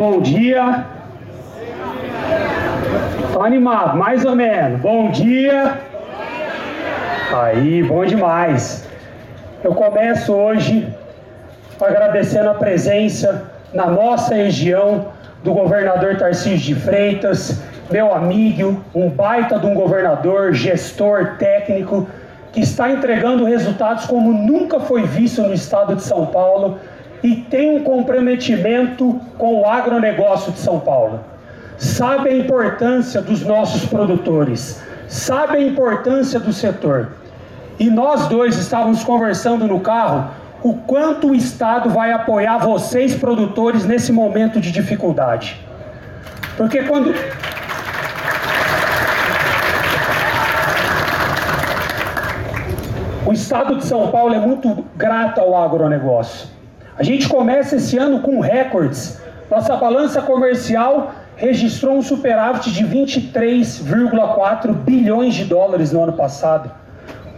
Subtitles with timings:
[0.00, 0.86] bom dia.
[3.34, 4.80] Tô animado, mais ou menos.
[4.80, 5.78] Bom dia.
[7.38, 8.88] Aí, bom demais.
[9.62, 10.88] Eu começo hoje
[11.78, 13.44] agradecendo a presença
[13.74, 15.08] na nossa região
[15.44, 22.08] do governador Tarcísio de Freitas, meu amigo, um baita de um governador, gestor técnico,
[22.54, 26.78] que está entregando resultados como nunca foi visto no estado de São Paulo
[27.22, 31.20] e tem um comprometimento com o agronegócio de São Paulo.
[31.76, 37.08] Sabe a importância dos nossos produtores, sabe a importância do setor.
[37.78, 40.30] E nós dois estávamos conversando no carro
[40.62, 45.58] o quanto o Estado vai apoiar vocês, produtores, nesse momento de dificuldade.
[46.56, 47.14] Porque quando.
[53.24, 56.59] O Estado de São Paulo é muito grato ao agronegócio.
[57.00, 59.18] A gente começa esse ano com recordes.
[59.50, 66.70] Nossa balança comercial registrou um superávit de 23,4 bilhões de dólares no ano passado.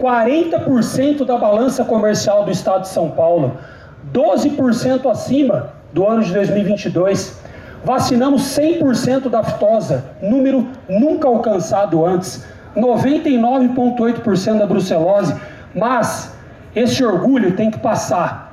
[0.00, 3.56] 40% da balança comercial do estado de São Paulo,
[4.12, 7.40] 12% acima do ano de 2022.
[7.84, 12.44] Vacinamos 100% da aftosa, número nunca alcançado antes.
[12.76, 15.36] 99,8% da brucelose.
[15.72, 16.34] Mas
[16.74, 18.51] esse orgulho tem que passar.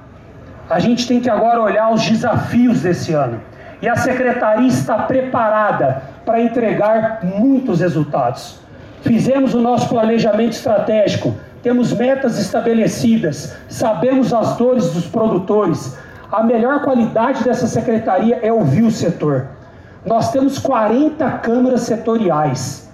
[0.70, 3.42] A gente tem que agora olhar os desafios desse ano.
[3.82, 8.60] E a secretaria está preparada para entregar muitos resultados.
[9.02, 15.98] Fizemos o nosso planejamento estratégico, temos metas estabelecidas, sabemos as dores dos produtores.
[16.32, 19.48] A melhor qualidade dessa secretaria é ouvir o setor.
[20.06, 22.90] Nós temos 40 câmaras setoriais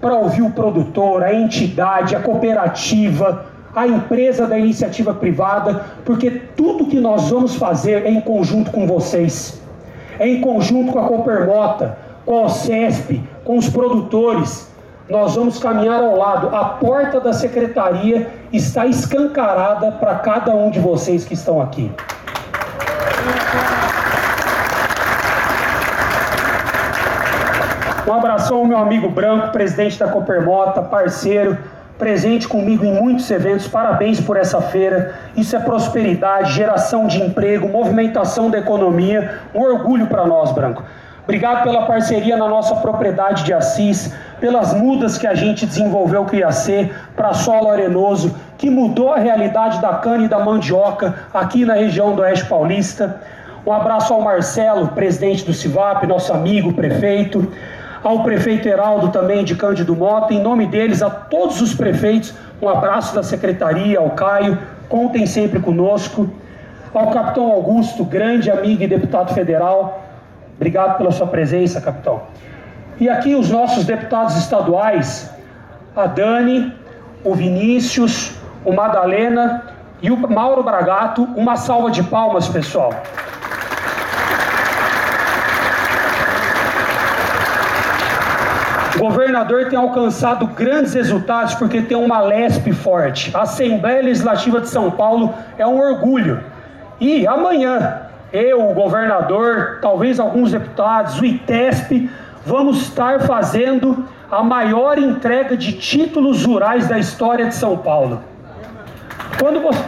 [0.00, 6.86] para ouvir o produtor, a entidade, a cooperativa, a empresa da iniciativa privada, porque tudo
[6.86, 9.60] que nós vamos fazer é em conjunto com vocês,
[10.18, 14.72] é em conjunto com a Coopermota, com a CESP, com os produtores
[15.08, 16.54] nós vamos caminhar ao lado.
[16.54, 21.92] A porta da secretaria está escancarada para cada um de vocês que estão aqui.
[28.06, 31.58] Um abração ao meu amigo Branco, presidente da Coopermota, parceiro,
[32.02, 33.68] presente comigo em muitos eventos.
[33.68, 35.14] Parabéns por essa feira.
[35.36, 39.38] Isso é prosperidade, geração de emprego, movimentação da economia.
[39.54, 40.82] Um orgulho para nós, Branco.
[41.22, 46.34] Obrigado pela parceria na nossa propriedade de Assis, pelas mudas que a gente desenvolveu o
[46.34, 51.74] IAC para solo arenoso, que mudou a realidade da cana e da mandioca aqui na
[51.74, 53.20] região do Oeste Paulista.
[53.64, 57.48] Um abraço ao Marcelo, presidente do CIVAP, nosso amigo prefeito,
[58.02, 62.68] ao prefeito Heraldo também de Cândido Mota, em nome deles, a todos os prefeitos, um
[62.68, 64.58] abraço da secretaria, ao Caio,
[64.88, 66.28] contem sempre conosco,
[66.92, 70.02] ao capitão Augusto, grande amigo e deputado federal,
[70.62, 72.22] Obrigado pela sua presença, capitão.
[73.00, 75.28] E aqui os nossos deputados estaduais,
[75.96, 76.72] a Dani,
[77.24, 79.64] o Vinícius, o Madalena
[80.00, 81.24] e o Mauro Bragato.
[81.36, 82.92] Uma salva de palmas, pessoal.
[89.02, 93.36] Governador tem alcançado grandes resultados porque tem uma LESP forte.
[93.36, 96.40] A Assembleia Legislativa de São Paulo é um orgulho.
[97.00, 98.02] E amanhã,
[98.32, 102.08] eu, o governador, talvez alguns deputados, o ITESP,
[102.46, 108.22] vamos estar fazendo a maior entrega de títulos rurais da história de São Paulo.
[109.36, 109.84] Quando você.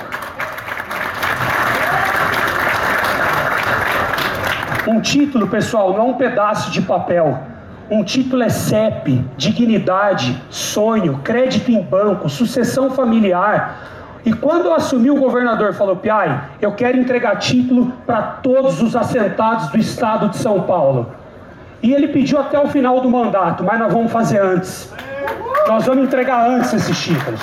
[4.88, 7.53] Um título, pessoal, não é um pedaço de papel.
[7.90, 13.92] Um título é CEP, dignidade, sonho, crédito em banco, sucessão familiar,
[14.24, 19.68] e quando assumiu o governador, falou: Piai, eu quero entregar título para todos os assentados
[19.68, 21.12] do estado de São Paulo.
[21.82, 24.90] E ele pediu até o final do mandato, mas nós vamos fazer antes.
[25.68, 27.42] Nós vamos entregar antes esses títulos.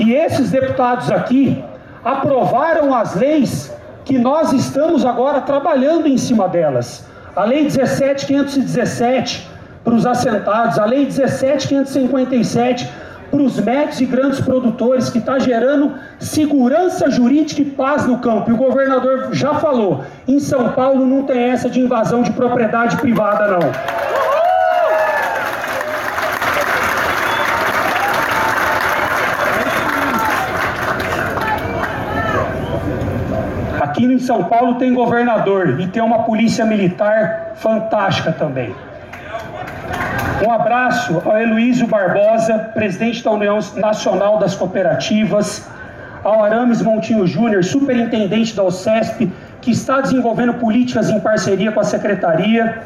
[0.00, 1.62] E esses deputados aqui
[2.02, 3.70] aprovaram as leis
[4.06, 7.06] que nós estamos agora trabalhando em cima delas.
[7.38, 9.42] A Lei 17.517
[9.84, 12.88] para os assentados, a Lei 17.557
[13.30, 18.50] para os médios e grandes produtores, que está gerando segurança jurídica e paz no campo.
[18.50, 22.96] E o governador já falou: em São Paulo não tem essa de invasão de propriedade
[22.96, 23.70] privada, não.
[33.80, 38.74] Aqui em São Paulo tem governador e tem uma polícia militar fantástica também.
[40.44, 45.68] Um abraço ao Heloísio Barbosa, presidente da União Nacional das Cooperativas,
[46.24, 51.84] ao Arames Montinho Júnior, superintendente da OCESP, que está desenvolvendo políticas em parceria com a
[51.84, 52.76] secretaria,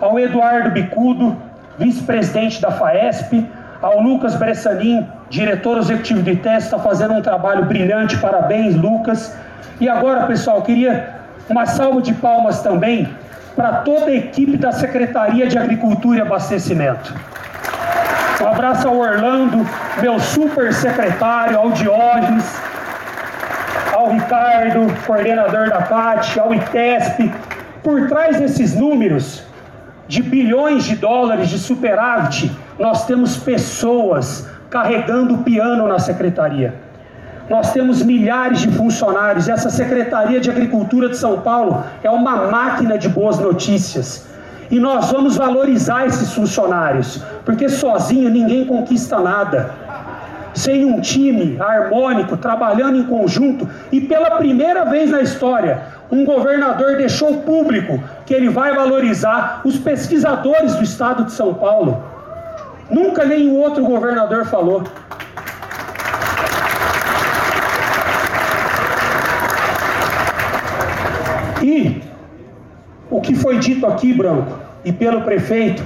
[0.00, 1.36] ao Eduardo Bicudo,
[1.78, 3.46] vice-presidente da FAESP,
[3.82, 9.36] ao Lucas Bressanin, diretor executivo de ITES, está fazendo um trabalho brilhante, parabéns, Lucas.
[9.80, 11.14] E agora, pessoal, queria
[11.48, 13.08] uma salva de palmas também
[13.56, 17.14] para toda a equipe da Secretaria de Agricultura e Abastecimento.
[18.40, 19.66] Um abraço ao Orlando,
[20.00, 22.44] meu super secretário, ao Diógenes,
[23.92, 27.32] ao Ricardo, coordenador da PAT, ao ITESP.
[27.82, 29.44] Por trás desses números
[30.08, 36.83] de bilhões de dólares de superávit, nós temos pessoas carregando o piano na secretaria.
[37.48, 39.48] Nós temos milhares de funcionários.
[39.48, 44.26] Essa Secretaria de Agricultura de São Paulo é uma máquina de boas notícias.
[44.70, 49.70] E nós vamos valorizar esses funcionários, porque sozinho ninguém conquista nada.
[50.54, 56.96] Sem um time harmônico, trabalhando em conjunto, e pela primeira vez na história, um governador
[56.96, 62.02] deixou público que ele vai valorizar os pesquisadores do estado de São Paulo.
[62.90, 64.84] Nunca nenhum outro governador falou.
[71.64, 72.02] E
[73.10, 75.82] o que foi dito aqui, Branco, e pelo prefeito,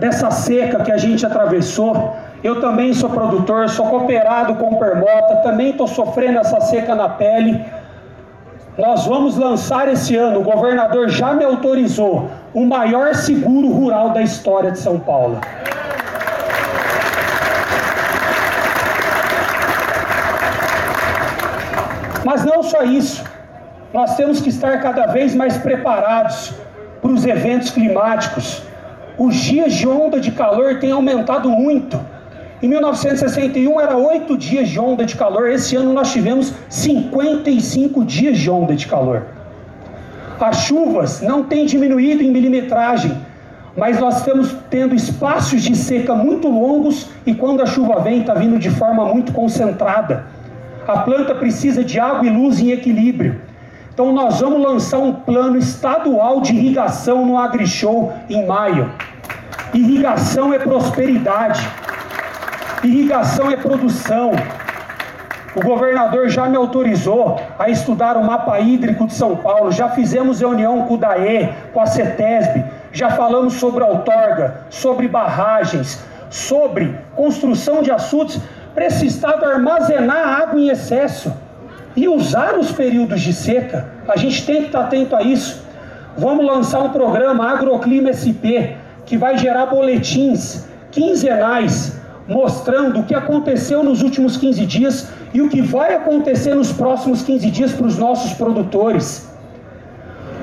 [0.00, 5.70] dessa seca que a gente atravessou, eu também sou produtor, sou cooperado com permota, também
[5.70, 7.64] estou sofrendo essa seca na pele.
[8.76, 14.22] Nós vamos lançar esse ano, o governador já me autorizou, o maior seguro rural da
[14.22, 15.38] história de São Paulo.
[22.24, 23.21] Mas não só isso.
[23.92, 26.54] Nós temos que estar cada vez mais preparados
[27.02, 28.62] para os eventos climáticos.
[29.18, 32.00] Os dias de onda de calor têm aumentado muito.
[32.62, 38.38] Em 1961 era oito dias de onda de calor, esse ano nós tivemos 55 dias
[38.38, 39.26] de onda de calor.
[40.40, 43.12] As chuvas não têm diminuído em milimetragem,
[43.76, 48.32] mas nós estamos tendo espaços de seca muito longos e quando a chuva vem, está
[48.32, 50.24] vindo de forma muito concentrada.
[50.86, 53.51] A planta precisa de água e luz em equilíbrio.
[53.92, 58.90] Então nós vamos lançar um plano estadual de irrigação no AgriShow em maio.
[59.74, 61.60] Irrigação é prosperidade.
[62.82, 64.32] Irrigação é produção.
[65.54, 69.70] O governador já me autorizou a estudar o mapa hídrico de São Paulo.
[69.70, 72.64] Já fizemos reunião com o DAE, com a CETESB.
[72.92, 78.40] Já falamos sobre outorga, sobre barragens, sobre construção de açudes
[78.74, 81.30] para esse estado armazenar água em excesso
[81.96, 83.88] e usar os períodos de seca.
[84.08, 85.62] A gente tem que estar atento a isso.
[86.16, 93.82] Vamos lançar um programa Agroclima SP que vai gerar boletins quinzenais mostrando o que aconteceu
[93.82, 97.98] nos últimos 15 dias e o que vai acontecer nos próximos 15 dias para os
[97.98, 99.28] nossos produtores.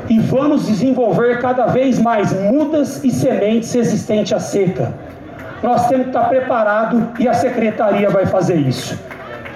[0.10, 4.92] E vamos desenvolver cada vez mais mudas e sementes resistentes à seca
[5.62, 8.98] nós temos que estar preparado e a secretaria vai fazer isso.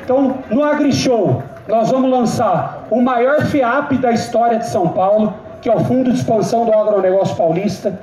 [0.03, 5.69] Então, no AgriShow, nós vamos lançar o maior FIAP da história de São Paulo, que
[5.69, 7.97] é o Fundo de Expansão do Agronegócio Paulista,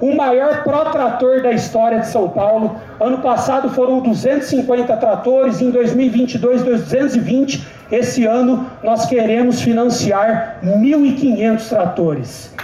[0.00, 2.76] o maior protrator da história de São Paulo.
[3.00, 7.66] Ano passado foram 250 tratores, em 2022, 220.
[7.90, 12.54] Esse ano nós queremos financiar 1.500 tratores.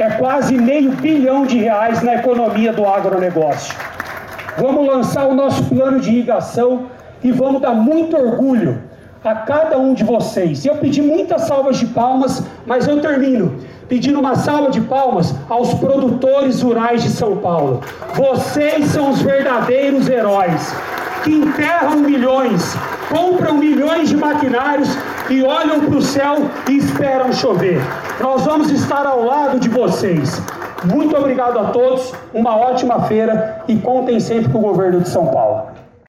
[0.00, 3.74] É quase meio bilhão de reais na economia do agronegócio.
[4.56, 6.86] Vamos lançar o nosso plano de irrigação
[7.22, 8.85] e vamos dar muito orgulho
[9.26, 10.64] a cada um de vocês.
[10.64, 13.54] Eu pedi muitas salvas de palmas, mas eu termino
[13.88, 17.80] pedindo uma salva de palmas aos produtores rurais de São Paulo.
[18.14, 20.74] Vocês são os verdadeiros heróis
[21.22, 22.76] que enterram milhões,
[23.08, 24.88] compram milhões de maquinários
[25.28, 26.36] e olham para o céu
[26.68, 27.80] e esperam chover.
[28.20, 30.40] Nós vamos estar ao lado de vocês.
[30.84, 35.26] Muito obrigado a todos, uma ótima feira e contem sempre com o governo de São
[35.26, 35.85] Paulo.